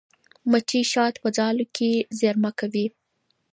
[0.51, 2.87] مچۍ شات په ځالو کې زېرمه کوي.